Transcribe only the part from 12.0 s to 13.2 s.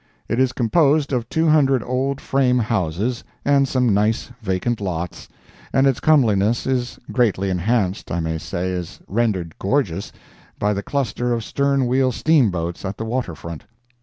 steamboats at the